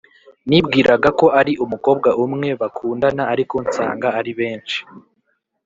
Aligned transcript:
nibwiraga 0.49 1.09
ko 1.19 1.25
ari 1.39 1.53
umukobwa 1.63 2.09
umwe 2.25 2.49
bakundana 2.61 3.23
ariko 3.33 3.55
nsanga 3.65 4.07
ari 4.19 4.31
benshi 4.39 4.79